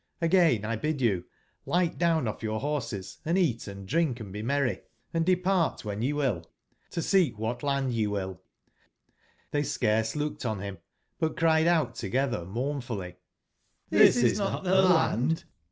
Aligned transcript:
Hgain 0.19 0.63
X 0.65 0.81
bid 0.81 0.99
you 0.99 1.25
light 1.67 1.99
down 1.99 2.27
off 2.27 2.41
your 2.41 2.59
horses, 2.59 3.19
and 3.23 3.37
eat 3.37 3.67
and 3.67 3.87
drink, 3.87 4.19
and 4.19 4.33
be 4.33 4.41
merry; 4.41 4.81
& 5.05 5.13
depart 5.13 5.85
when 5.85 6.01
ye 6.01 6.11
will, 6.11 6.43
to 6.89 7.03
seek 7.03 7.35
3 7.35 7.39
what 7.39 7.61
land 7.61 7.93
yc 7.93 8.07
will" 8.07 8.41
j!^ 9.53 9.59
ITbey 9.59 9.77
ecarce 9.77 10.15
looked 10.15 10.43
on 10.43 10.57
bim, 10.57 10.79
but 11.19 11.37
cried 11.37 11.67
out 11.67 11.93
together 11.93 12.45
mournfully: 12.45 13.17
''^bie 13.91 13.99
is 13.99 14.39
not 14.39 14.63
tbe 14.63 14.73
Land! 14.89 15.43